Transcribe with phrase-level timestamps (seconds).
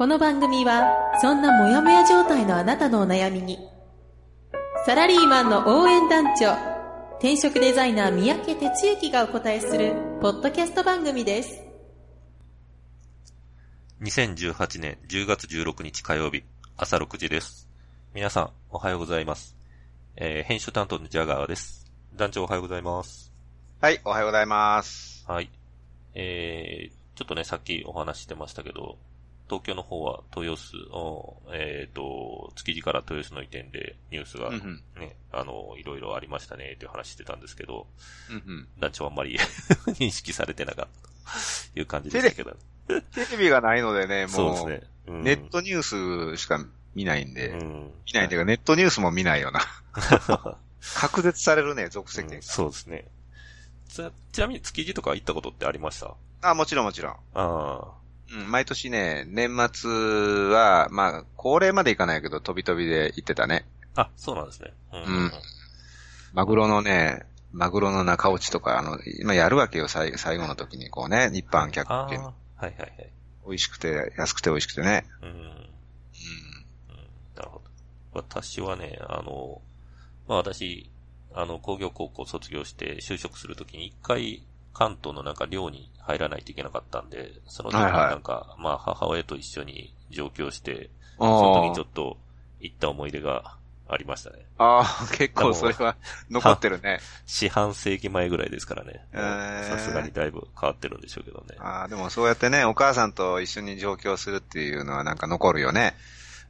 [0.00, 3.58] この番組はそんなモヤモヤ状態のあなたのお悩みに
[4.86, 6.54] サラリーマンの応援団長
[7.18, 9.92] 転職デザイナー三宅哲之がお答えする
[10.22, 11.62] ポッドキャスト番組です
[14.00, 16.44] 2018年10月16日火曜日
[16.78, 17.68] 朝6時です。
[18.14, 19.54] 皆さんおはようございます。
[20.16, 21.92] えー、編集担当のジャガーです。
[22.16, 23.34] 団長おはようございます。
[23.82, 25.26] はい、おはようございます。
[25.28, 25.50] はい。
[26.14, 28.96] えー、ちょっとね、さっきお話ししてましたけど、
[29.50, 35.00] 東京の方は豊洲を、えっ、と、築地から豊洲の移転でニュースがうんうん。
[35.00, 37.88] ね、あの、いろいろありましたね、という話してたんですけど、
[38.30, 38.68] うんうん。
[38.78, 39.36] 団長あんまり
[39.98, 41.08] 認識されてなかった
[41.74, 42.56] という感じでしたけど。
[42.86, 44.82] テレビがないのでね、もう、ね。
[45.08, 46.64] うんネットニュースしか
[46.94, 47.90] 見ないんで、うん。
[48.06, 49.60] 見ないというか、ネットニュースも見ないよな。
[50.94, 53.06] 隔絶されるね、属性うんそうですね。
[53.88, 56.14] ちちなみに築地とか行ったことってありました？
[56.42, 57.16] あ、もちろんもちろん。
[57.34, 57.99] あ
[58.32, 63.66] うん、毎年ね、年末は、まあ、恒例までいかないけど、飛び飛びで行ってたね。
[63.94, 64.02] あ。
[64.02, 64.72] あ、そうなんですね。
[64.92, 65.32] うんうん
[66.32, 72.22] マグロのね、マグロの中落ちとか、あの、今やるわけよ、最最後の時にこうね、一般客向けに。
[72.22, 73.12] はいはいはい。
[73.46, 75.04] 美味しくて、安くて美味しくてね。
[75.22, 75.28] うん。
[75.30, 75.44] うんうん。
[77.34, 77.62] なるほど。
[78.12, 79.60] 私はね、あの、
[80.28, 80.88] まあ私、
[81.34, 92.16] あの、工業高校卒業して就職するときに一回関東のなんか寮に入らないといけなかったんで、その時にはいはいなんか、まあ母親と一緒に上京して、そあの時ちょっと
[92.60, 93.56] 行った思い出が
[93.88, 94.46] ありましたね。
[94.58, 95.96] あー、結構それは
[96.30, 97.00] 残ってるね。
[97.26, 99.04] 四半世紀前ぐらいですからね。
[99.12, 101.56] えーさすがにだいぶ変わってるんでしょうけどね。
[101.58, 105.94] ああ、でもそうやってね、お母さんと一緒に上京するっていうのはなんか残るよね。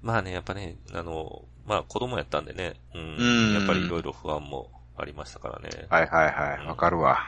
[0.00, 5.86] まあね、やっぱね、あの、まあ子供やったんでね、うん、うんやっぱりいろいろ不安もありましたからね。
[5.88, 7.18] はいはいはい、わかるわ。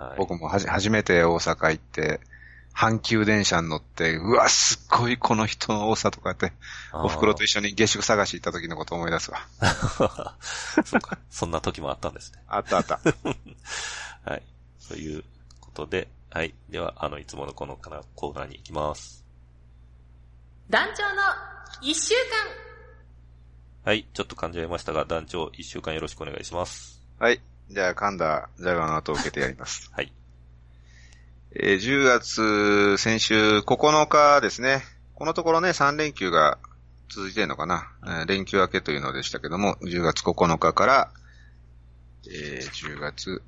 [0.00, 0.16] はい。
[0.16, 2.20] 僕もはじ、初めて大阪行って、
[2.74, 6.52] 阪急電車に乗って、うわ、すっごいこの人の多さとかって、
[6.92, 9.46] お袋と一緒に下宿探し行った時のこと思い出すわ。
[10.84, 11.18] そうか。
[11.28, 12.42] そんな時もあったんですね。
[12.48, 13.00] あったあった。
[14.24, 14.42] はい。
[14.88, 15.24] という
[15.60, 16.54] ことで、はい。
[16.70, 19.24] では、あの、いつものこのコーナーに行きます。
[20.70, 21.20] 団長の
[21.82, 22.20] 一週間
[23.84, 24.06] はい。
[24.14, 27.02] ちょっと噛んじゃいましたが、団長、一週間よろしくお願いします。
[27.18, 27.40] はい。
[27.70, 29.90] じゃあ、噛んだジャガーの後を受けてやります。
[29.94, 30.12] はい。
[31.54, 34.82] えー10月、先週9日ですね。
[35.14, 36.58] このところね、3連休が
[37.08, 37.88] 続いてるのかな。
[38.04, 41.10] えー連休明けというのでしたけども、10月9日から、
[42.28, 43.40] えー10月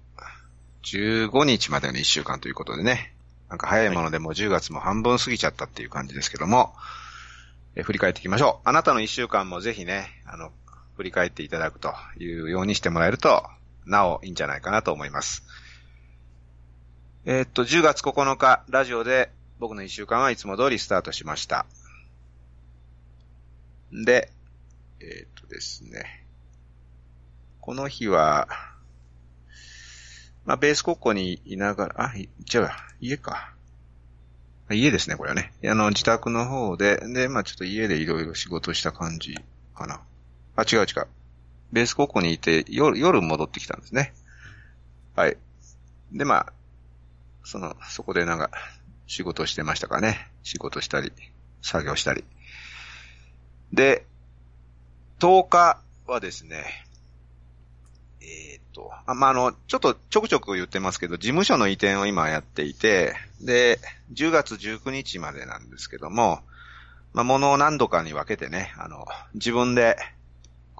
[0.84, 3.14] 15日までの1週間ということでね。
[3.48, 6.74] なんか早いものでもう10月も半分過ぎちゃったっていう感じですけども、
[7.74, 8.68] えー振り返っていきましょう。
[8.68, 10.52] あなたの1週間もぜひね、あの、
[10.96, 13.44] 振り返っていただくというようにしてもらえると、
[13.86, 15.42] なおいいんじゃないかなと思います。
[17.24, 21.66] えーっと、10月9日、ラジオで僕の一週間はいつも通りスタートしました。
[23.92, 24.32] で、
[25.00, 26.22] えーっとですね。
[27.60, 28.48] この日は、
[30.44, 32.70] まあ、ベース国庫にいながら、あ、い違う、
[33.00, 33.54] 家か。
[34.70, 35.52] 家ですね、これはね。
[35.64, 39.36] あの、自宅の方で、で、まあ、ちょっと家でいろいろ仕事した感じ
[39.76, 40.00] かな。
[40.56, 41.06] あ、違う違う。
[41.72, 44.12] ベース国庫にいて、夜、夜戻ってきたんですね。
[45.16, 45.36] はい。
[46.12, 46.52] で、まあ、
[47.44, 48.50] その、そこでなんか、
[49.06, 50.30] 仕事してましたかね。
[50.42, 51.12] 仕事したり、
[51.60, 52.24] 作業したり。
[53.72, 54.06] で、
[55.18, 56.64] 10日はですね、
[58.20, 63.78] えーっと、あ、まあ、あの、ちょっとちょくちょく言ってますけど、事務所の移転を今やっていて、で、
[64.12, 66.40] 10月19日までなんですけども、
[67.12, 69.96] まあ、物を何度かに分けてね、あの、自分で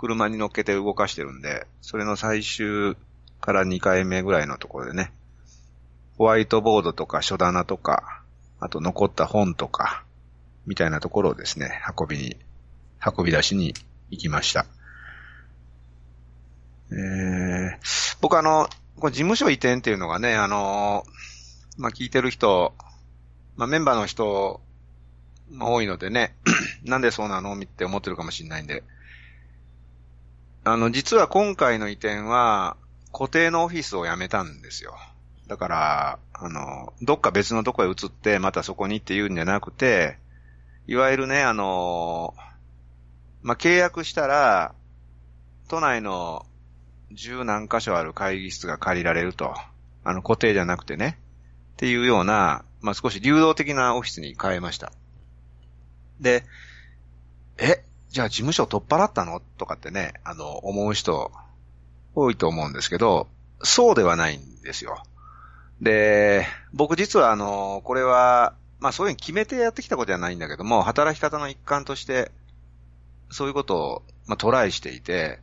[0.03, 2.97] 車に乗っけて動かしてるんで、それの最終
[3.41, 5.13] から2回目ぐらいのところでね、
[6.19, 8.21] ホワイトボードとか書棚とか、
[8.59, 10.03] あと残った本とか、
[10.67, 12.37] みたいなところをですね、運びに、
[13.01, 13.75] 運び出しに
[14.11, 14.67] 行きました。
[16.91, 21.05] えー、僕あの、こ事務所移転っていうのがね、あの、
[21.79, 22.75] まあ、聞いてる人、
[23.57, 24.61] まあ、メンバーの人、
[25.53, 26.35] まあ、多いのでね、
[26.83, 27.55] なんでそうなの？
[27.55, 28.83] って思ってるかもしれないんで。
[30.65, 32.77] あの、実は今回の移転は、
[33.13, 34.97] 固定のオフィスを辞めたんですよ。
[35.49, 40.19] だから、あの、どっか別のとこへ移って、またそこにって言うんじゃなくて、
[40.87, 42.35] いわゆるね、あの、
[43.43, 44.75] まあ、契約したら、
[45.69, 46.47] 都内の
[47.11, 49.55] 十何箇所ある会議室が借りられると。
[50.05, 51.19] あの、固定じゃなくてね。
[51.73, 54.93] っていうような、まあ、少し流動的なオフィスに変えました。
[56.21, 56.45] で、
[57.59, 59.41] え、じゃあ事務所取っ払ったの？
[59.57, 61.33] とかってね、あの、思う人
[62.15, 63.27] 多いと思うんですけど、
[63.63, 65.03] そうではないんですよ。
[65.81, 72.31] で、僕実はあの、これは、まあそういうふうに決めてやってきたことではないんだけども、働き方の一環として、
[73.31, 75.39] そういうことを、まあトライしていて、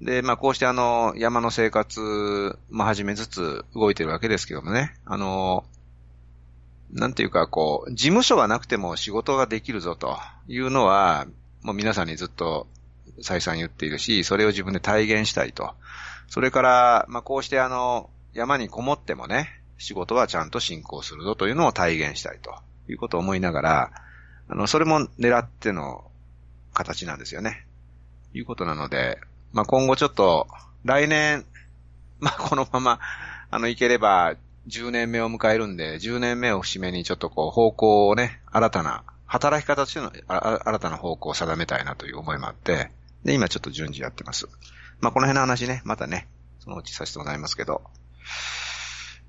[0.00, 5.64] で、まあこうしてあの、山の生活、まあ始めつつ動いてるわけですけどもね、あの、
[6.92, 10.16] なんていうかこう、事務所がなくても仕事ができるぞと
[10.46, 11.26] いうのは、
[11.62, 12.66] もう皆さんにずっと
[13.20, 15.74] 再三言っているし、それを自分で体現したいと。
[16.28, 22.54] それから、まあ、こうしてあの、山にこもってもね、仕事はちゃんと進行するぞというのを体現したいと
[22.88, 23.90] いうことを思いながら、
[24.48, 26.10] あの、それも狙っての
[26.74, 27.66] 形なんですよね。
[28.34, 29.18] いうことなので、
[29.52, 30.48] まあ、今後ちょっと、
[30.84, 31.44] 来年、
[32.20, 33.00] まあ、このまま、
[33.50, 34.34] あの、いければ、
[34.68, 42.90] 10年目を迎えるんで、10年目を節目にちょっとこう、方向をね、新たな、働き方としての新たな方向を定めたいなという思いもあって、
[43.24, 44.48] で、今ちょっと順次やってます。
[45.00, 46.26] まあ、この辺の話ね、またね、
[46.60, 47.82] そのうちさせてもらいますけど。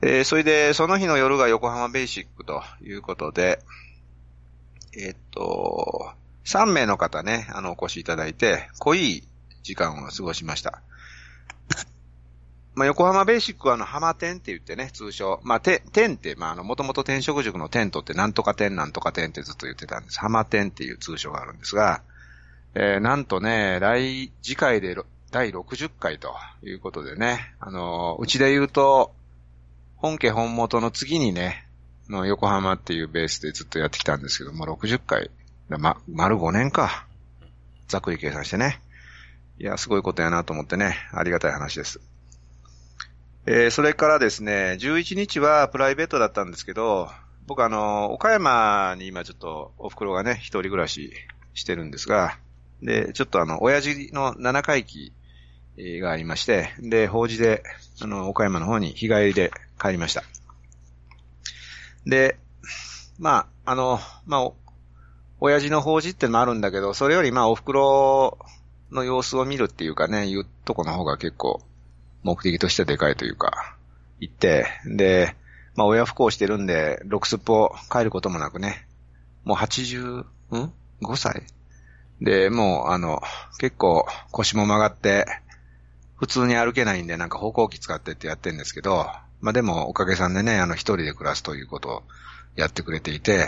[0.01, 3.59] えー、それで、その日の夜が横浜ベーシックということで、
[4.97, 6.13] えー、っと、
[6.45, 9.27] 3名の方ね、あの、お越しいただいて、濃い
[9.61, 10.81] 時間を過ごしました。
[12.79, 15.41] まあ、横浜ベーシックはあの、浜店って言ってね、通称。
[15.43, 20.19] まあ、て、店って、まあ、あの、もともと転職塾のテントってなんとか店なんとか店ってずっと言ってたんです。
[20.21, 22.01] 浜店っていう通称があるんですが、
[22.75, 24.95] えー、なんとね、来、次回で
[25.29, 26.33] 第60回と
[26.63, 29.11] いうことでね、あの、うちで言うと、
[29.97, 31.67] 本家本元の次にね、
[32.07, 35.29] の横浜っていうベースでずっとやってきたんですけども、60回。
[35.67, 37.05] ま、丸5年か。
[37.89, 38.79] ざっくり計算してね。
[39.59, 41.99] いや、すごいことやなと思ってね、ありがたい話です。
[43.51, 47.09] えー、それからですね、11日はプライベートだったんですけど、
[47.47, 51.11] 僕あの、岡山に今ちょっとお袋がね、一人暮らし
[51.55, 52.37] してるんですが、
[52.83, 55.13] で、ちょっとあの、親父の7回忌
[55.99, 57.63] がありまして、で、法事で、
[58.03, 59.51] あの、岡山の方に日帰りで
[59.81, 60.21] 帰りました。
[62.05, 62.37] で、
[63.17, 64.51] まあ、あの、まあ、
[65.39, 68.37] 親父の法事ってのもあるんだけど、それよりまあ、お袋
[68.91, 71.63] の様子を見るっていうかね、言うとこの方が結構、
[72.23, 73.75] 目的としてはでかいというか、
[74.19, 75.35] 行って、で、
[75.75, 78.85] まあ、親不幸してるんで、6スポ帰ることもなくね、
[79.45, 81.43] もう80、ん ?5 歳？
[82.21, 83.21] で、もう、あの、
[83.59, 85.25] 結構腰も曲がって、
[86.17, 89.07] 普通に歩けないんで、なんか歩行器使ってってやってるんですけど、
[89.39, 92.03] まあでもおかげさんでね、あの一人で暮らすということを
[92.57, 93.47] やってくれていて、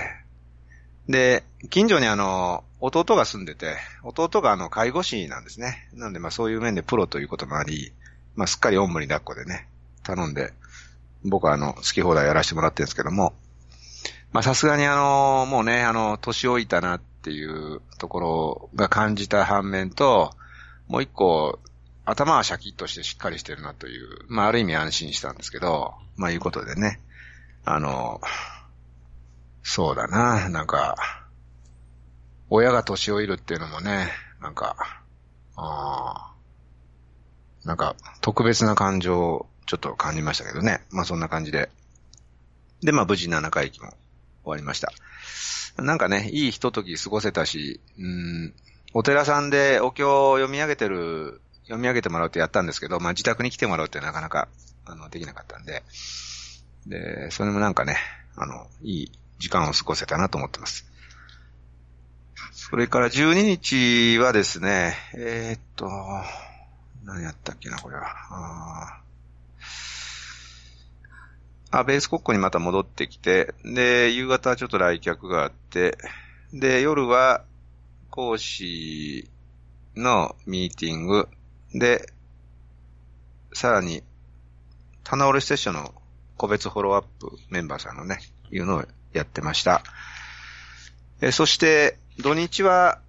[1.09, 5.89] で、近所にあの、弟が住んでて、弟があの、介護士なんですね。
[5.93, 7.91] なのでまあそういう面でプロということもあり、
[8.35, 9.67] まあすっかりおんぶに抱っこでね、
[10.03, 10.53] 頼んで、
[11.23, 13.33] 僕はあの、好き放題やらせてもらってるんですけども、
[14.31, 20.31] まあさすがにあの、もうね、あの、年老いたなっていうところが感じた反面と、
[20.87, 21.59] もう一個、
[22.05, 26.99] 頭はシャキッとしてしっかりしてるなという、まあある意味安心したんですけど、まあいうことでね、
[27.65, 28.21] あの、
[29.63, 30.95] そうだな、なんか、
[32.49, 34.09] 親が年老いるっていうのもね、
[34.41, 34.75] なんか、
[35.55, 36.33] あ
[37.63, 40.81] なんか特別な感情をちょっと感じましたけどね。
[40.91, 41.69] まあそんな感じで。
[42.81, 43.97] で、まあ無事7回忌も終
[44.45, 44.91] わりました。
[45.77, 48.53] なんかね、いいひととき過ごせたし、うん、
[48.93, 54.47] お寺さんでお経を読み上げてる読み上げてもらうってやったんですけど、まあ自宅に来てもらうってなかなか、
[54.85, 55.83] あの、できなかったんで、
[56.87, 57.97] で、それもなんかね、
[58.35, 60.85] あの、いい時間を過ごせたなと思ってます。
[62.51, 65.89] それから12日はですね、えー、っと、
[67.03, 68.05] 何やったっけな、これは。
[71.71, 75.97] ああ、ベース国庫にまた戻ってきて、で、夕方はちょっと来客があって、
[76.53, 77.43] で、夜は
[78.09, 79.29] 講師
[79.95, 81.29] のミーティング、
[81.73, 82.11] で、
[83.53, 84.03] さらに、
[85.03, 85.93] 棚卸セッションの
[86.37, 88.19] 個別フォローアップメンバーさんのね、
[88.51, 89.83] いうのをやってました。
[91.21, 92.99] えそして、土日は、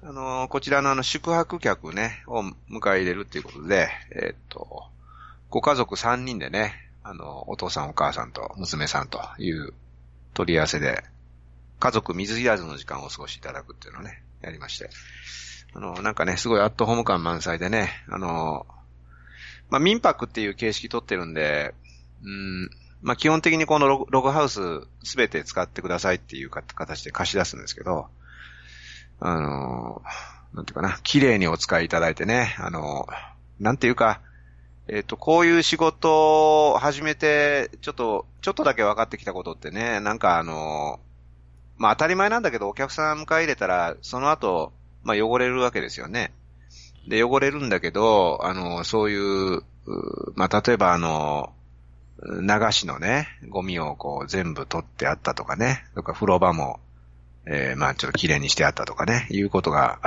[0.00, 4.84] あのー、こちらのあの、宿泊客ね、を迎え入れるっていうことで、えー、っと、
[5.50, 9.72] ご家族3人でね、あの、お父さんお母さんと娘さんという
[10.34, 11.02] 取り合わせで、
[11.80, 14.90] 家族水いらずの時間をお過ごしいただくっていうのをね、やりまして。
[15.74, 18.66] あの、なんかね、すごいアットホーム感満載でね、あの、
[19.68, 21.74] まあ、民泊っていう形式取ってるんで、
[22.22, 22.70] うん、
[23.02, 24.60] まあ、基本的にこのログハウス
[25.02, 28.08] すべて使ってくださいっていう形で貸し出すんですけど、
[29.20, 30.02] あの、
[30.54, 33.06] なんていうかな、綺麗にお使いいただいてね、あの、
[33.60, 34.20] なんていうか、
[34.88, 41.00] えっ、と、こういう仕事を始めて、ちょっと、ちょっとだけ分かってきたことってね、なんかあの、
[41.76, 44.72] まあ当たり前なんだけど、お客さん迎え入れたら、その後、
[45.02, 46.32] まあ汚れるわけですよね。
[47.06, 49.62] で、汚れるんだけど、あの、そういう、う
[50.36, 51.52] まあ例えばあの、
[52.22, 56.80] 流しのね、ゴミをこう全部取ってあったとかね、とか風呂場も、
[57.50, 59.98] えー、まあちょっと綺麗にしてあったとかね、いうことが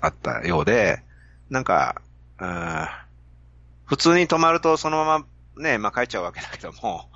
[0.00, 1.02] あったようで、
[1.48, 2.02] なんか、
[2.38, 2.88] うん
[3.86, 7.08] 普通に泊まるとそのままね、まあ帰っちゃうわけだけども、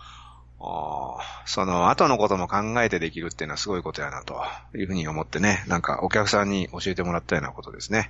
[1.46, 4.42] その後のことも考えてできるっていうのはすごいことやなと
[4.76, 8.08] いうふうに思ってね、なんかお客さんに教えてもらったようなことですね。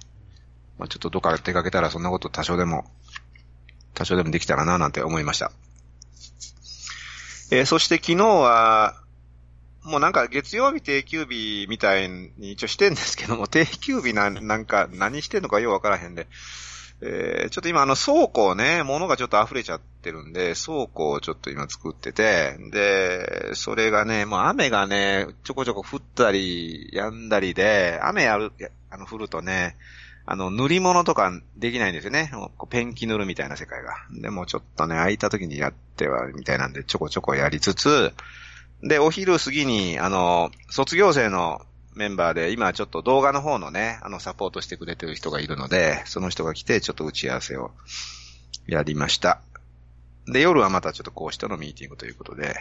[0.78, 2.84] まあ、ちょっとどっか出かけたらそんなこと多少でも、
[3.94, 5.52] 多少でもできたらななんて思いました。
[7.50, 8.94] えー、そして昨日は、
[9.84, 16.26] もうなんか月曜日定休日みたいに一応してんですけども、 定休日ななんか何してんのかようわからへんで、
[17.02, 28.52] えー、ちょっと今あの倉庫ね、物がちょっと溢れちゃってるんで、倉庫をちょっと今作ってて、で、それがね、もう雨がね、ちょこちょこ降ったり、止んだりで、雨やる、
[28.90, 29.76] あの降るとね、
[30.26, 32.30] あの、塗り物とかできないんですよね。
[32.70, 33.94] ペンキ塗るみたいな世界が。
[34.10, 38.14] でもちょっとね、空いた時にやっては、みたいなんで、ちょこちょこやりつつ、
[38.84, 41.64] で、お昼過ぎに、あの、卒業生の
[41.94, 47.70] メンバーで、今ちょっと動画の方のね、あの、サポートしてくれてる人がいるので、その人が来て、ちょっと打ち合わせを
[48.66, 49.40] やりました。
[50.26, 52.54] で、夜はまたちょっと講師とのミーティングということで、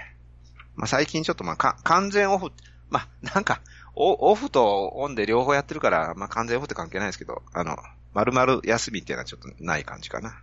[0.75, 2.51] まあ、最近ちょっとまあ、か、完全オフ、
[2.89, 3.59] まあ、なんか、
[3.95, 7.77] オオフとオンで両方やってるから、まあ、完全オフって関係ないですけど、あの、
[8.13, 10.41] 丸々休みっていうのはちょっとない感じかな。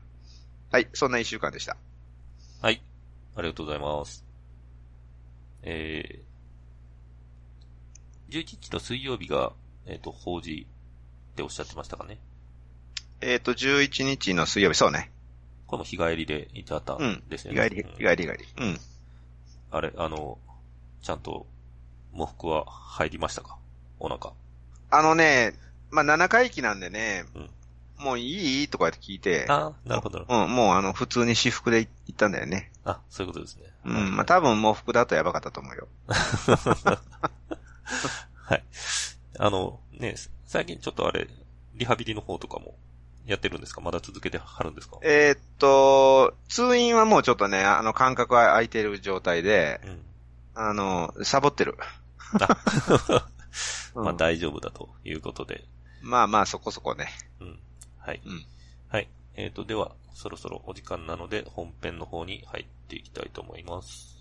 [0.70, 1.76] はい、そんな一週間でした。
[2.60, 2.82] はい、
[3.34, 4.29] ありがとうございます。
[5.62, 9.52] えー、11日の水曜日が、
[9.86, 10.66] えっ、ー、と、法事
[11.32, 12.18] っておっしゃってましたかね。
[13.20, 15.10] えっ、ー、と、11日の水曜日、そうね。
[15.66, 17.54] これも日帰りでいたったんですね。
[17.54, 18.46] うん、日帰り、日帰り、日帰り。
[18.58, 18.80] うん。
[19.70, 20.38] あれ、あの、
[21.02, 21.46] ちゃんと、
[22.12, 23.56] 喪服は入りましたか？
[24.00, 24.32] お腹。
[24.90, 25.54] あのね、
[25.90, 27.50] まあ、7回忌なんでね、うん、
[28.00, 28.68] もういい？
[28.68, 29.46] とかって聞いて。
[29.48, 30.24] あなるほど。
[30.28, 32.70] うん、もうあの、普通に私服で行ったんだよね。
[32.84, 33.64] あ、そういうことですね。
[33.84, 35.88] うん、まあ、多分喪服だとやばかったと思うよ。
[38.44, 38.64] はい。
[39.38, 40.14] あの、ね、
[40.46, 41.28] 最近ちょっとあれ、
[41.74, 42.74] リハビリの方とかも
[43.26, 43.80] やってるんですか？
[43.80, 44.98] まだ続けてはるんですか？
[45.02, 50.02] えー、っと、通院はもうちょっとね、あの、間隔は空いてる状態で、うん、
[50.54, 51.76] あの、サボってる。
[53.94, 55.64] まあ大丈夫だということで。
[56.02, 57.08] まあまあそこそこね。
[57.40, 57.58] うん。
[58.00, 58.20] はい。
[58.24, 58.44] うん。
[58.88, 59.08] はい。
[59.36, 64.18] えっ、ー、と、では、そろそろお時間なので、本編の方に入っていきたいと思います。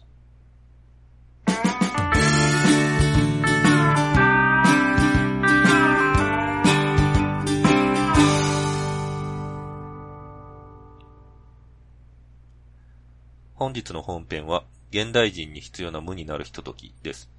[13.56, 17.30] 本日の本編は、現代人に必要な無になるひとときです。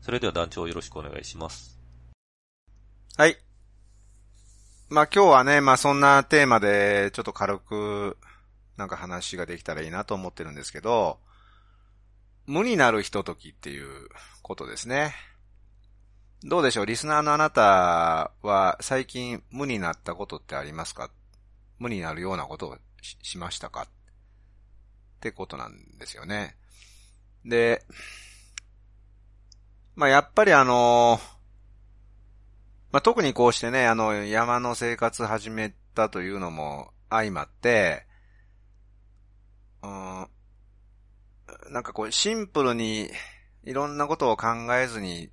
[0.00, 1.78] それでは団長よろしくお願いします。
[3.16, 3.36] はい。
[4.92, 8.18] まあ今日はね、まあそんなテーマでちょっと軽く
[8.76, 11.18] なんか話ができたらいいなと思ってるんですけど、
[12.46, 14.08] 無になるひとときっていう
[14.42, 15.14] ことですね。
[16.44, 16.86] どうでしょう？
[16.86, 21.08] リスナーのあなたは最近無になったことってありますか？
[21.78, 23.84] 無になるようなことをしましたか？
[23.84, 23.86] っ
[25.20, 26.54] てことなんですよね。
[27.46, 27.82] で、
[29.96, 31.41] まあやっぱりあのー
[32.92, 38.04] まあ、特にこうしてね、あの、山の生活始めたというのも相まって、
[39.82, 40.28] うん、
[41.70, 43.10] なんかこう、シンプルに
[43.64, 45.30] いろんなことを考えずにっ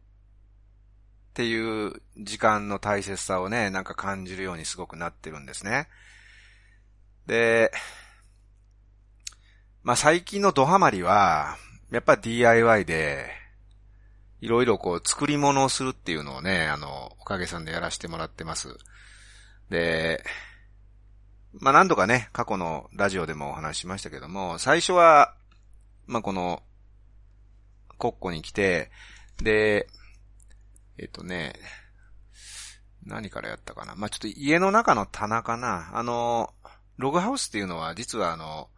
[1.33, 5.89] ていう時間の大切さをね、なんか感じるようにすごくなってるんですね。
[7.27, 7.73] で、
[9.83, 11.57] まあ、最近のドハマりは、
[11.91, 13.38] やっぱ DIY で、
[14.41, 18.77] いろいろこう作り物をするっていうのをね、あの、おかげさんでやらせてもらってます。
[19.69, 20.23] で、
[21.53, 25.33] まあ何度かね、過去のラジオでもお話ししましたけども、最初は、
[26.07, 26.61] まあこの、
[27.97, 28.91] コッコに来て、
[29.41, 29.87] で、
[30.97, 31.53] えっとね、
[33.05, 33.95] 何からやったかな。
[33.95, 35.89] まあちょっと家の中の棚かな。
[35.93, 36.53] あの、
[36.97, 38.69] ログハウスっていうのは実はあの、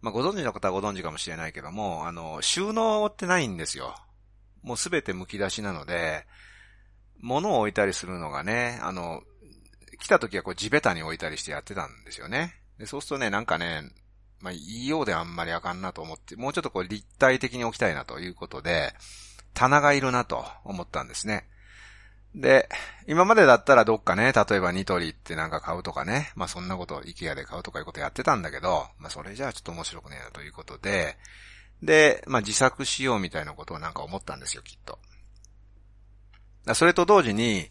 [0.00, 3.94] まあご存知の方はご存知かもしれないけども、あの、収納ってないんですよ。
[4.64, 6.26] もうすべて剥き出しなので、
[7.20, 9.22] 物を置いたりするのがね、あの、
[10.00, 12.54] 来た時はこう地べたに置いたりしてやってたんですよね。
[12.78, 13.82] で、そうするとね、なんかね、
[14.40, 18.94] まあ、いいようであんまりあかんなと思って、もうちょっとこう立体的に置きたいなということで、
[19.54, 21.46] 棚がいるなと思ったんですね。
[22.34, 22.68] で、
[23.06, 31.16] 今までだったらどっかね、例えばニトリってなんか買うとかね、まあそんなこと、イケアで買うとかいうことやってたんだけど、まあそれじゃあちょっと面白くねえなということで、
[31.82, 34.98] で、まあ自作しようみたいなことをなんか思ったんですよ、きっと。
[36.74, 37.70] それと同時に、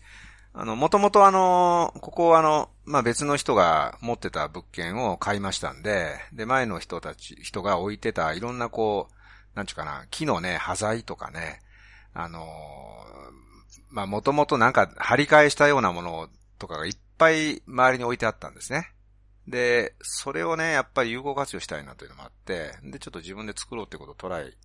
[0.54, 11.62] あの、もともとあの、ここあの、まあ、別の人が持ってた物件を買いましたんで、で、前の人たち、人が置いてたいろんなこう、なんちゅうかな、木のね、端材とかね、
[12.14, 12.46] あの
[13.90, 16.30] まあ、もともとなんか張り替えしたようなもの
[16.60, 18.93] とかがいっぱい周りに置いてあったんですね。
[19.48, 24.58] で、それをね、やっぱり有効活用したいなというのもあって、で、ちょっと自分で作ろうってことをトライ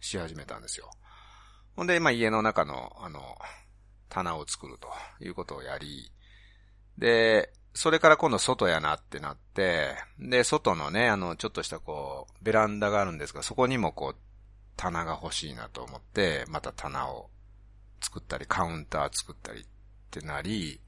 [0.00, 0.90] し始めたんですよ。
[1.76, 3.36] ほんで、まあ、家の中の、あの、
[4.08, 4.88] 棚を作ると
[5.24, 6.12] いうことをやり、
[6.98, 14.20] で、それから今度外やなってなって、で、外のね、あの、ちょっとしたこう、ベランダがあるんですが、そこにもこう、
[14.76, 17.30] 棚が欲しいなと思って、また棚を
[18.02, 19.64] 作ったり、カウンター作ったりっ
[20.10, 20.80] てなり、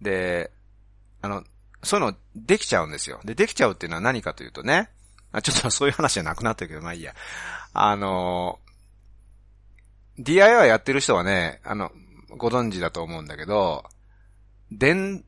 [0.00, 0.50] で、
[1.22, 1.44] あの、
[1.84, 3.20] そういうのできちゃうんですよ。
[3.24, 4.90] で、できちゃうっていうのは何かというとね、
[5.32, 7.14] あちょっとそういう話じゃなくなってるけど、まあいいや。
[7.72, 8.58] あの、
[10.18, 11.90] DIY やってる人はね、あの、
[12.36, 13.84] ご存知だと思うんだけど、
[14.70, 15.24] 電、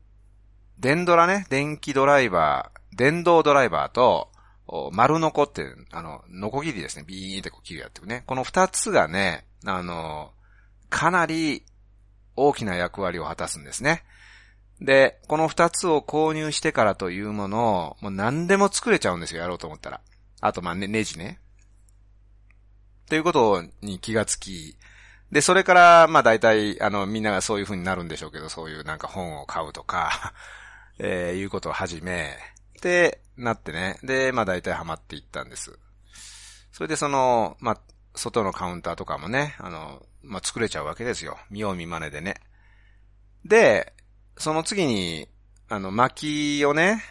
[0.79, 4.29] 電ドラね、電気ドライバー、電動ドライバーと、
[4.91, 7.05] 丸ノコって、あの、ノコギリですね。
[7.07, 8.23] ビーンってこう切るやってるね。
[8.27, 10.31] この二つがね、あの、
[10.89, 11.63] かなり
[12.35, 14.03] 大きな役割を果たすんですね。
[14.81, 20.01] で、この二つを購入してからというものを、もう何でも作れちゃうんですよ、やろうと思ったら。
[20.39, 21.39] あと、まあ、ね、ネジね。
[23.09, 24.77] ということに気がつき、
[25.31, 30.33] で、それから、まあ大体、あの、みんながそういう風になるんでしょうけど、そういうなんか本を買うとか、
[30.99, 32.37] えー、いうことを始め、
[32.81, 33.99] で、なってね。
[34.03, 35.77] で、まあ大体ハマっていったんです。
[36.71, 37.81] それでその、まあ、
[38.15, 41.37] 外のカウンターとかもね、あの、まあ作れちゃうわけですよ。
[41.49, 42.35] 見よう見まねでね。
[43.43, 43.93] で、
[44.37, 45.27] その次に、
[45.69, 47.03] あの、薪をね、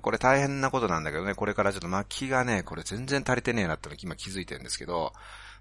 [0.00, 5.12] これ大変なことなんだけどね、これからちょっと薪がね、これ全然足りてねえなっての今気づいてるんですけど、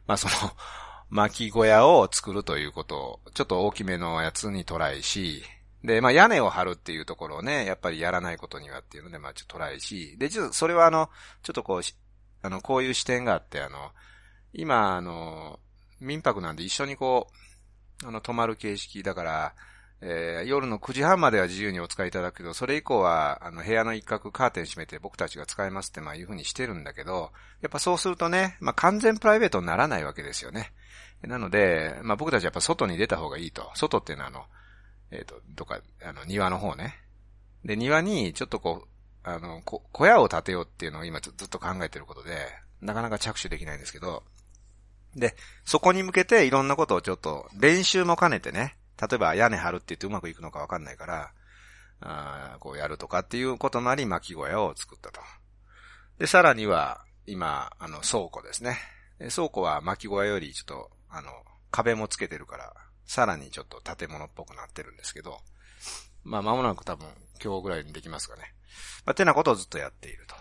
[0.08, 0.54] まあその、
[1.10, 5.44] 巻小屋を作るということを、ちょっと大きめのやつにトライし、
[5.84, 11.10] で、まあ屋根を張るっていうところをね、やっぱりやらないことにはっていうので、まあちょっとトライし、で、ちょっとそれはあの、
[11.44, 11.82] ちょっとこう、
[12.44, 13.92] あの、こういう視点があって、あの、
[14.54, 15.60] 今、あの、
[16.00, 17.28] 民泊なんで一緒にこ
[18.04, 19.56] う、あの、泊まる形式だから、
[20.04, 30.72] えー、夜の9時半までは自由にお使いいただくけど、それ以降は、あの、部屋の一角カーテン閉めて僕たちが使えますって、まあいうふうにしてるんだけど、やっぱそうするとね、まあ完全プライベートにならないわけですよね。
[31.22, 33.72] なので、まあ僕たちやっぱ外に出た方がいいと。
[33.76, 34.46] 外っていうのはあの、
[35.12, 36.98] えっ、ー、と、どか、あの、庭の方ね。
[37.64, 38.88] で、庭にちょっとこう、
[39.24, 42.48] あの、小屋を建てようっていうのを今ずっと考えてることで、
[42.82, 44.24] なかなか着手できないんですけど、
[45.16, 45.36] で、
[45.66, 51.32] そこに向けていろんなことをちょっと練習も兼ねてね、例えば屋根張るって言ってうまくいくのかわかんないから、
[52.02, 55.20] あこうやるとかっていうこともあり巻き小屋を作ったと。
[56.20, 58.78] で、さらには、今、あの、倉庫ですね。
[59.34, 61.30] 倉庫は巻き小屋よりちょっとあの、
[61.72, 62.74] 壁もつけてるから、
[63.06, 65.40] さらにちょっと建物っぽくなってるんですけど、
[66.24, 67.08] まあ間もなく多分
[67.44, 68.54] 今日ぐらいにできますかね。
[69.06, 70.36] まあ、てなことをずっとやっていると。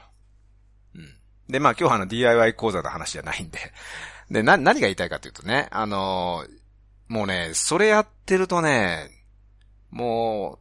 [0.95, 1.53] うん。
[1.53, 3.59] で、まあ今日はあの DIY 講座の話じゃないんで。
[4.31, 6.47] で、な、何が言いたいかというとね、あの
[7.11, 9.11] もうね、それやってるとね、
[9.91, 10.61] も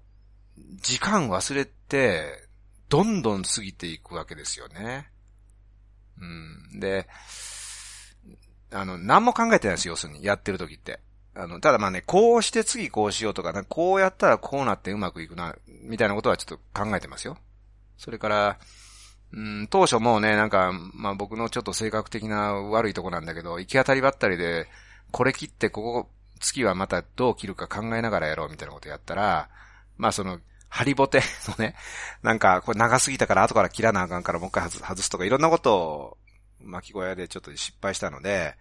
[0.57, 2.47] う、時間忘れて、
[2.89, 5.11] どんどん過ぎていくわけですよね。
[6.19, 6.25] う
[6.75, 6.79] ん。
[6.79, 7.07] で、
[8.71, 11.01] あの、何も考えてないですよ要するに、やってる時って。
[11.35, 17.37] あの、ただまあね、こうして次こうしようとか、こうやったらこうなってうまくいくな、みたいなことはちょっと考えてますよ。
[17.95, 18.59] それから、
[19.33, 24.67] うん、当初もうね、なんか、まあ僕のちょっと性格的な悪いとこなんだけど、行き当たりばったりで、
[25.11, 26.09] これ切ってここ、
[26.39, 29.49] 次はまたどう切るか考えながらやろうみたいなことやったら、
[29.97, 31.75] まあその、ハリボテのね、
[32.21, 36.17] なんか、これ長すぎたから後から切らなあかんからもう一回外すとかいろんなことを
[36.61, 38.55] 巻き小屋でちょっと失敗したので、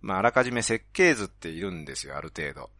[0.00, 2.70] まあ、あらかじめ設計図っているんですよ、ある程度。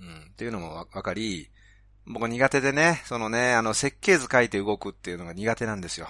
[0.00, 0.28] うん。
[0.32, 1.50] っていうのもわかり、
[2.06, 6.08] 僕苦手でね、そのね、あの、設計図書いて動くっていうのが苦手なんですよ。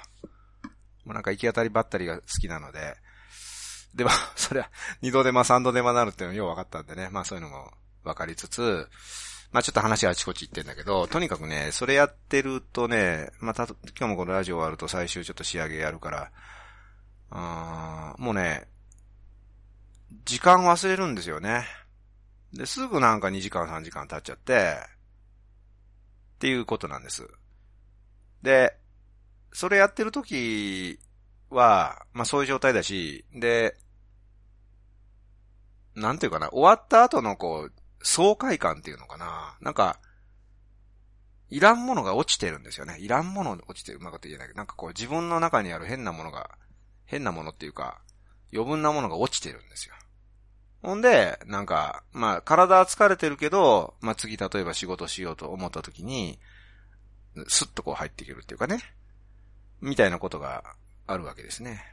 [1.04, 2.96] もうなんか行き当たりばったりが好きなので。
[3.94, 4.70] でも、 それは、
[5.02, 7.08] 二度手間三度手間なるっていうのよう分かったんでね。
[7.10, 7.72] まあそういうのも
[8.04, 8.88] 分かりつつ、
[9.52, 16.30] まあちょっと話はあちこち行ってんだけど、とにかくね、それやってるとね、まあた、今日もこのラジオ終わると最終ちょっと仕上げやるから、
[17.30, 18.68] あもうね、
[20.24, 21.66] 時間忘れるんですよね。
[22.52, 24.76] で、すぐなんか2時間3時間経っちゃって、
[26.36, 27.28] っていうことなんです。
[28.42, 28.76] で、
[29.52, 30.98] それやってる時
[31.50, 33.76] は、まあそういう状態だし、で、
[35.94, 39.56] なんていうかな、終わった後のこう、爽快感っていうのかな。
[39.60, 40.00] なんか、
[41.50, 42.96] いらんものが落ちてるんですよね。
[43.00, 43.98] いらんもの落ちてる。
[43.98, 46.50] うまく言えないけど、なんかこう自分の中にある変なものが、
[47.04, 48.00] 変なものっていうか、
[48.52, 49.94] 余分なものが落ちてるんですよ。
[50.82, 56.38] ほんで、なんか、まあ、体は疲れてるけど、まあ次例えば仕事しようと思った時に、
[57.48, 58.80] スッとこう入っていけるっていうかね。
[59.80, 60.76] みたいなことが
[61.12, 61.84] あるわけですね。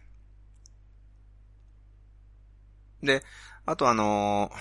[3.01, 3.23] で、
[3.65, 4.51] あとあの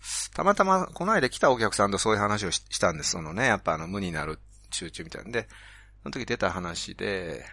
[0.00, 3.10] ー、たまたまこの間来たお客さんとそういう話をしたんです。
[3.10, 4.38] そのね、やっぱあの無になる
[4.70, 5.48] 集中みたいなんで、
[6.02, 7.44] その時出た話で、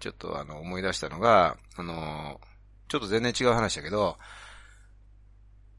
[0.00, 2.40] ちょっとあの思い出したのが、あの、
[2.88, 4.16] ちょっと全然違う話だけど、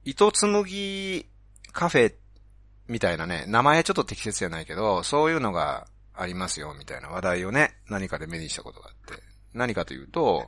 [0.03, 1.25] 糸紡ぎ
[1.71, 2.13] カフェ
[2.87, 9.28] みたいなね、名前ちょっと適切じゃないけど、そういうのがありますよ、みたいな話題をね、何かで目にしたことがあって。
[9.53, 10.47] 何かというと、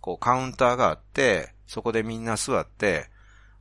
[0.00, 3.08] こうカウンターがあって、そこでみんな座って、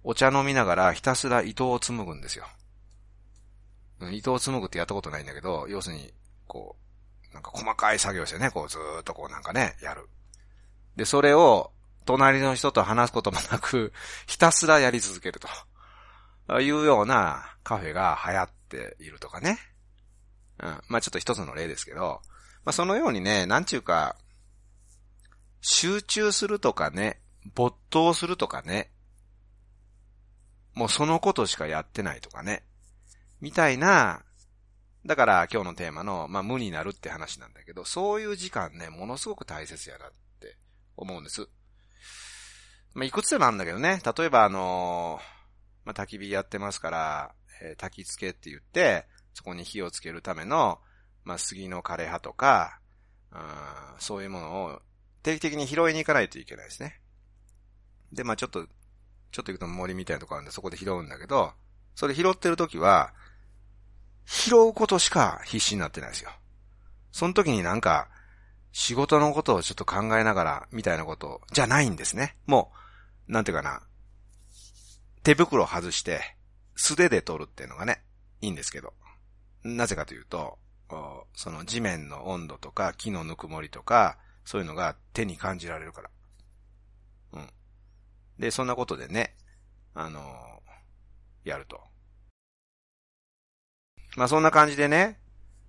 [0.03, 2.45] お茶飲みながらひたすら糸を紡ぐんですよ。
[4.11, 6.11] 糸を紡ぐってやったことないんだけど、要するに、
[6.47, 6.75] こ
[7.31, 10.09] う、なんか細かい作業してね、こうずーっとこうなんかね、やる。
[10.95, 11.71] で、それを、
[12.05, 13.93] 隣の人と話すこともなく、
[14.25, 15.47] ひたすらやり続けると。
[16.59, 19.59] いうようなカフェが流行っているとかね。
[20.59, 20.81] うん。
[20.87, 22.21] まあちょっと一つの例ですけど、
[22.65, 24.17] まあそのようにね、なんちゅうか、
[25.61, 27.21] 集中するとかね、
[27.55, 28.91] 没頭するとかね、
[30.73, 32.63] もうそのことしかやってないとかね、
[33.39, 34.23] みたいな、
[35.05, 40.57] だから今日のテーマの、まあ無になるって話なんだけど、そういう時間ね、ものすごく大切やなって
[40.95, 41.47] 思うんです。
[42.93, 50.79] まあいくつでもあるんだけどね、例えばあのー、まあ焚き火やってますから、えー、焚き付けって言って、そこに火をつけるための、
[51.23, 52.79] まあ杉の枯葉とか、
[53.31, 53.39] うん
[53.99, 54.81] そういうものを
[55.23, 56.99] 定期的に拾いに行かないといけないですね。
[58.11, 58.65] で、まあちょっと、
[59.31, 61.53] ちょっと行くと森みたいなとこあるんで、そこで拾うんだけど、
[61.95, 63.13] それ拾ってる時は、
[64.25, 66.31] 拾うことしか必死になってないですよ。
[67.11, 68.09] その時になんか、
[68.71, 72.37] 仕事のことをちょっと考えながら、みたいなことじゃないんですね。
[72.45, 72.71] も
[73.27, 73.81] う、なんていうかな、
[75.23, 76.37] 手袋を外して、
[76.75, 78.01] 素手で取るっていうのがね、
[78.41, 78.93] いいんですけど。
[79.63, 80.57] なぜかというと、
[81.35, 86.09] その地面の温度とか木のぬくもりとか、そういうのが手に感じられるから。
[87.33, 87.49] うん。
[88.39, 89.35] で、そんなことでね、
[89.93, 91.81] あのー、やると。
[94.15, 95.19] まあそんな感じでね、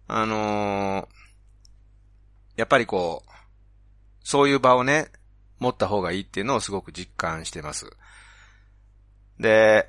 [0.08, 1.06] あのー、
[2.56, 3.30] やっぱりこう、
[4.24, 5.10] そういう場をね、
[5.58, 7.90] 持った方がいいっていうのをすごく実感してます。
[9.38, 9.88] で、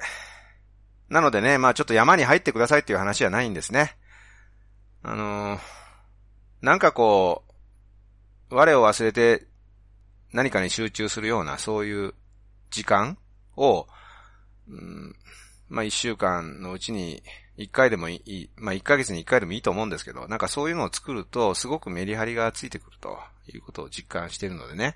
[1.09, 3.97] なのでね、まあちょっと山に入ってくださいっていう話じゃないんですね。
[5.03, 5.59] あのー、
[6.61, 7.42] なんかこう、
[8.53, 9.47] 我を忘れて
[10.33, 12.13] 何かに集中するような、そういう
[12.71, 13.17] 時間
[13.55, 13.87] を、
[14.67, 15.15] うん、
[15.69, 17.23] まあ一週間のうちに
[17.55, 24.95] 一回でもいい、まあ一ヶ月に一回でもいいと思うんですけど、なんかそういうのを作ると、すごくメリハリがついてくるということを実感しているのでね。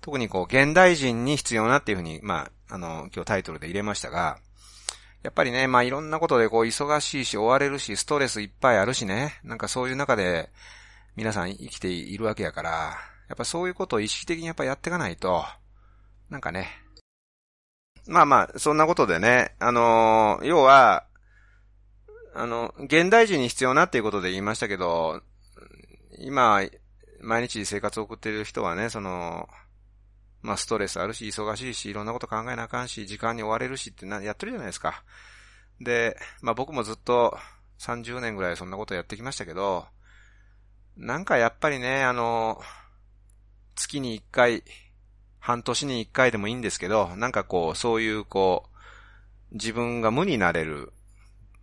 [0.00, 4.38] 特にこう、現代人に必要なっていうふうに、まあ、あの、今日タイトルで入れましたが、
[5.22, 9.40] やっぱりね、まあいろんなことでこう、忙しいし、追われるし、ストレスいっぱいあるしね。
[9.42, 10.50] なんかそういう中で、
[11.18, 15.44] 皆さん生きているわけやから、やっぱそういうことを意識的にやっぱやっていかないと、
[16.30, 16.68] なんかね。
[18.06, 21.06] まあまあ、そんなことでね、あのー、要は、
[22.36, 25.20] あの、現代人に必要なっていうことで言いましたけど、
[26.20, 26.62] 今、
[27.20, 29.48] 毎日生活を送ってる人はね、その、
[30.40, 35.02] まあストレスあるし、忙しいし、いろんなこと考えなあかんし、時間に追われるしってな、やってるじゃないですか。
[35.80, 37.36] で、まあ僕もずっと
[37.80, 39.88] 30年ぐらいそんなことやってきましたけど、
[40.98, 42.60] なんかやっぱりね、あの、
[43.76, 44.64] 月に一回、
[45.38, 48.64] 半年に一回でもいいんですけど、なんかこう、そういうこ
[49.52, 50.92] う、自分が無になれる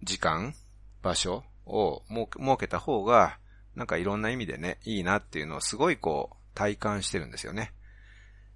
[0.03, 0.55] 時間、
[1.03, 3.37] 場所を設けた方が、
[3.75, 7.73] なんかいろんな意味でね、いいなっていうのをすごいこう、体感してるんですよね。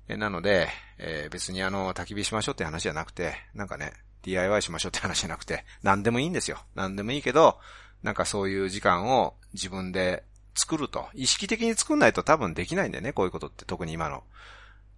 [0.08, 6.58] えなので、えー、別にあの、焚き火しましょうって話じゃなくて、なんかね、DIY しましょうって話じゃなくて、何でもいいんですよ。
[6.74, 7.60] 何でもいいけど、
[8.02, 10.24] なんかそういう時間を自分で
[10.60, 11.08] 作ると。
[11.14, 13.64] 意識的に作んないと多分できないんだよね、こういうことって。
[13.66, 14.24] 特に今の、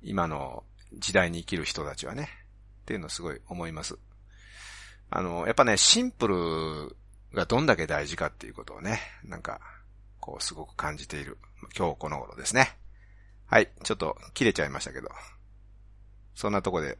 [0.01, 2.29] 今の時代に生きる人たちはね。
[2.81, 3.97] っていうのすごい思います。
[5.11, 6.95] あの、やっぱね、シンプル
[7.35, 9.61] がどんだけ大事かっていうことをね、なんか、
[10.19, 11.39] こうすごく感じている
[11.75, 12.77] 今日この頃ですね。
[13.45, 15.09] はい、ちょっと切れちゃいましたけど。
[16.35, 16.97] そんなとこで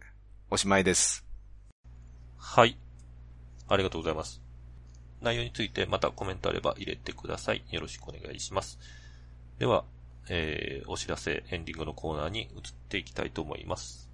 [0.49, 1.25] おしまいです。
[2.37, 2.77] はい。
[3.67, 4.50] ありがとうございます。
[5.21, 7.63] 内容についてまたコメントあれば入れてください。
[7.71, 8.79] よろしくお願いします。
[9.59, 9.85] では、
[10.29, 12.49] えー、お知らせ、エンディングのコーナーに移っ
[12.89, 14.09] ていきたいと思います。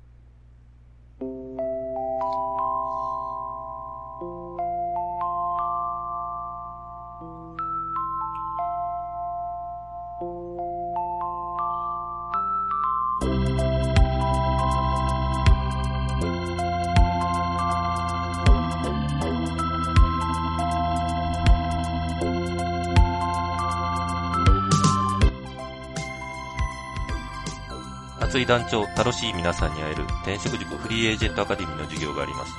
[28.39, 32.53] 井団長、楽しい皆さんに会える転職塾フリーエージェントアカデミーの授業があります。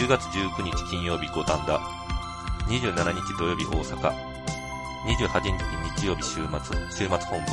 [0.00, 1.78] 10月19日金曜日五反田、
[2.68, 4.12] 27日土曜日大阪、
[5.04, 7.46] 28日日曜日週末、週末本部、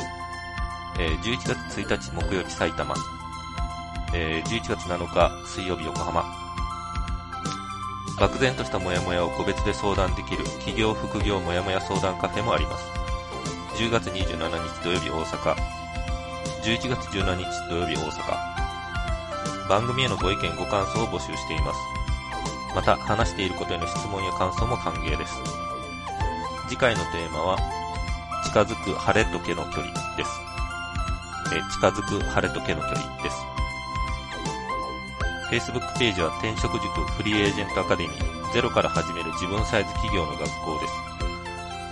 [0.98, 2.94] えー、11月1日木曜日埼玉、
[4.14, 6.24] えー、11月7日水曜日横浜、
[8.18, 12.84] 漠然としたモヤモヤを個別で相談できる企業副業モヤモヤ相談カフェもあります。
[13.76, 15.75] 10月27日土曜日大阪、
[16.66, 19.68] 11月17日土曜日大阪。
[19.68, 21.78] 番組へのご意見ご感想を募集しています。
[22.74, 25.34] また、話していることへの質問や感想も歓迎です。
[26.68, 27.58] 次回のテーマは、
[28.42, 30.30] 近づく晴れと毛の距離です。
[31.54, 33.36] え近づく晴れと毛の距離です。
[35.48, 40.92] Facebook ページは転職塾フリーエージェントアカデミーゼロから始める自分サイズ企業の学校です。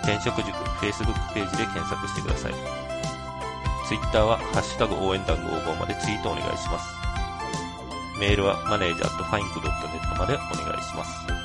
[0.03, 0.51] 転職塾
[0.83, 2.84] Facebook ページで検索してください。
[3.89, 6.95] Twitter はハッシュタグ応援団55までツイートお願いします。
[8.19, 11.45] メールはマネージャーとファインクドットネットまでお願いします。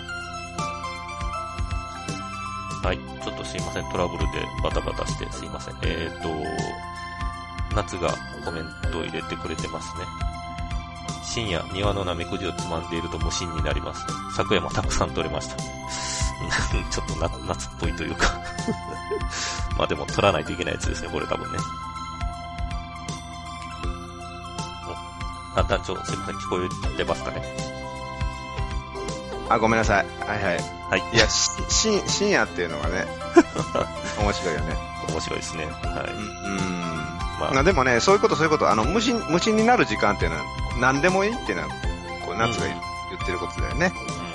[2.82, 2.98] はい。
[2.98, 3.92] ちょっとすいません。
[3.92, 4.26] トラブルで
[4.64, 5.76] バタバタしてすいません。
[5.84, 6.30] えーと、
[7.76, 8.14] 夏が
[8.46, 10.06] コメントを入れてくれてますね。
[11.24, 14.06] 深夜、庭のナメクジをつまんでいると無心になります。
[14.36, 15.58] 昨夜もたくさん取れました。
[16.90, 18.40] ちょっと夏夏っぽいというか
[19.78, 21.60] まあでも取らないといけないやつですね、これ多分ね。
[25.70, 26.58] 団長、すいません、聞こ
[26.94, 27.44] えてますかね。
[29.50, 30.06] あ、ごめんなさい。
[30.28, 30.58] はいはい。
[30.90, 31.04] はい。
[31.14, 33.06] いや、し、し、深夜っていうのがね、
[34.20, 34.76] 面白いよね。
[35.10, 35.66] 面白いですね。
[35.66, 36.14] はい。
[36.14, 37.54] うん。
[37.54, 40.44] まあ、でもね、そういうことそういうこと、あの、無心、無心になる時間っていうのは、
[40.80, 41.70] 何でもいいっていうのは、
[42.26, 43.94] こう、夏が言ってることだよね。
[44.24, 44.30] うん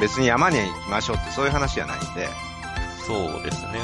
[0.00, 2.28] 別に山に行きましょうってそういう話じゃないんで。
[3.06, 3.78] そうですね。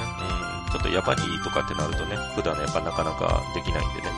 [0.67, 0.73] うん。
[0.73, 4.09] ちょっと山にとかってなるとね、普段やっぱなかなかできないんでね。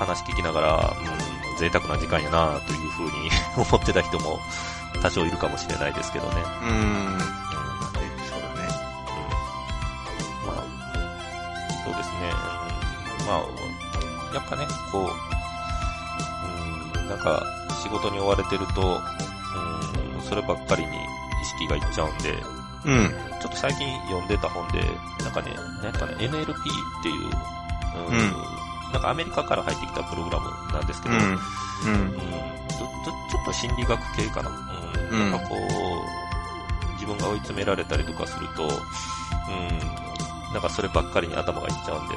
[0.00, 0.06] うん。
[0.06, 4.40] うん、話聞きながら、うん、贅沢な時間やなというふうに 思ってた人も
[5.02, 6.42] 多少いるかもしれないですけどね。
[6.62, 6.68] うん。
[6.68, 6.72] う
[7.16, 7.20] ん、
[8.28, 8.68] そうだね。
[10.44, 10.46] うん。
[10.46, 10.62] まあ、
[11.84, 12.32] そうですね。
[13.20, 13.36] うん、まあ、
[14.34, 17.42] やっぱね、こう、うん、なんか、
[17.82, 19.00] 仕事に追われてると、
[20.28, 20.96] そればっかりに
[21.42, 22.42] 意識がいっちゃうんで、
[22.84, 23.08] うん。
[23.40, 24.80] ちょっと最近読んでた本で、
[25.22, 27.30] なんかね、なんかね、NLP っていう、
[28.08, 28.34] うん、うん、
[28.92, 31.22] なんかアメリカから入ってきたプログラムなんですけど、うん。
[31.22, 31.28] うん。
[31.28, 31.38] うん、
[32.12, 34.50] ちょっと心理学系かな。
[35.10, 35.30] うん。
[35.30, 35.60] なんかこう、
[36.94, 38.68] 自分が追い詰められたりとかすると、うん、
[40.52, 42.14] なんかそればっかりに頭がいっちゃうんで、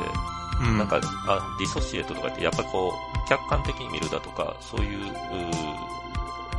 [0.62, 5.13] うん、なんか、あ、ディソシエートとかって、やっぱりこう、客観的に見るだとか、そういう、う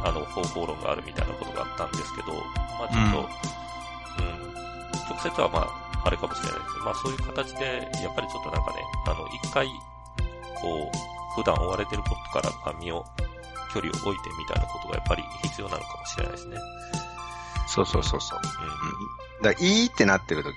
[0.02, 2.32] あの、方法論があるみたいなことがあったんですけど、
[2.78, 3.28] まあちょっと、
[4.22, 4.52] うん、うん、
[5.10, 9.68] 直接はまあ、あれかもしれないですけど、まあそういう形で、やっぱりちょっとなんかね、あの、一回、
[10.64, 13.04] こう、普段追われてることから、身を、
[13.72, 16.56] 距離を置いてみたいなことがやっぱり必要なのかもしれないですね。
[17.66, 18.40] そうそうそうそう。
[18.40, 19.42] うん。
[19.42, 20.54] だから、いいってなってる時、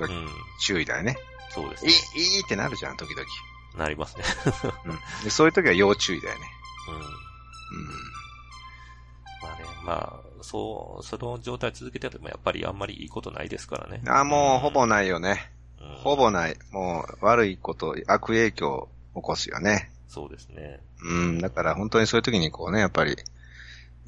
[0.00, 0.28] うん、
[0.60, 1.16] 注意だよね。
[1.50, 1.92] そうですね。
[2.14, 3.26] いい、いいってなるじゃん、時々。
[3.76, 4.24] なりますね。
[4.86, 4.98] うん。
[5.24, 6.46] で、そういう時は要注意だよね。
[6.88, 6.94] うん。
[6.94, 7.02] うん。
[9.42, 14.00] まあね、まあ、そう、その状態続けててもやっぱりあんまりいいことないですからね。
[14.06, 15.52] あ、もうほぼないよね。
[15.80, 16.56] うん、ほぼない。
[16.70, 19.90] もう悪いこと、悪影響を起こすよね。
[20.08, 20.80] そうですね。
[21.02, 23.16] うん、だから本当にそういう時にこうね、やっぱり、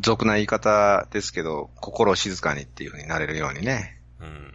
[0.01, 4.01] 俗な言い方ですけど、心静かにっていう風になれるようにね。
[4.21, 4.55] うん。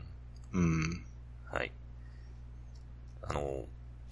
[0.53, 1.05] うん。
[1.45, 1.71] はい。
[3.21, 3.65] あの、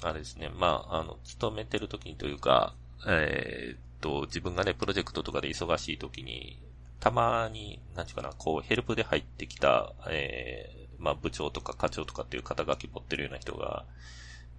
[0.03, 2.73] あれですね、まあ、あの、勤めてる時にというか、
[3.07, 6.61] えー、と、自分がね、プロジェクトとかで忙しい時に、
[6.99, 13.83] たまに、なんちゅうかな、こう、ヘルプで入ってきた、えー、まあ、部長とか課長とかっていう肩書き持ってるような人が、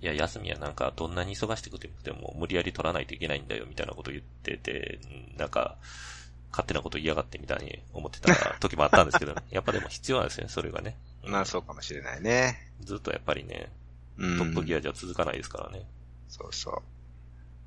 [0.00, 4.98] いや、休みはなんか、どんなに忙しくても、無理やり取らないといけないんだよ、みたいなこと言ってて、
[5.36, 5.76] なんか、
[6.50, 10.96] 勝手なこと嫌がってみたいに思ってた時もあったんですけど、ね、 やっぱでも必要なんですね、それがね。
[11.22, 12.70] まあ、そうかもしれないね。
[12.80, 13.70] ずっとやっぱりね、
[14.16, 15.84] トップギアじゃ続かないですからね。
[16.28, 16.82] そうそう。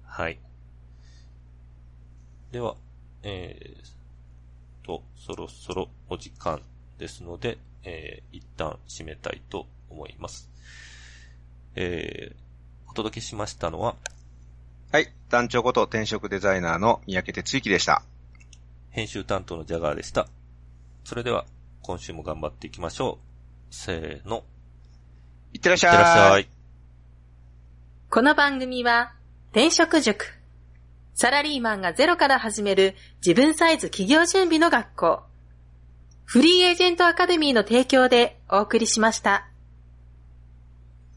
[0.05, 0.39] はい。
[2.51, 2.75] では、
[3.21, 6.61] えー、と、そろそろお時間
[6.97, 10.49] ですので、えー、一旦締めたいと思います。
[11.75, 13.95] えー、お届けしましたのは、
[14.91, 18.03] はい、団長こと転職デザイナーの三宅哲之でした。
[18.89, 20.27] 編集担当のジャガーでした。
[21.03, 21.45] それでは、
[21.81, 23.73] 今週も頑張っていきましょう。
[23.73, 24.43] せーの。
[25.53, 25.93] いってらっしゃい。
[25.93, 26.49] いってらっしゃい。
[28.09, 29.13] この番組は、
[29.51, 30.25] 転職塾。
[31.13, 35.23] サラリーマンがゼロから始める自分サイズ企業準備の学校。
[36.25, 39.48] フリーエージェントアカデミーの提供でお送りしました。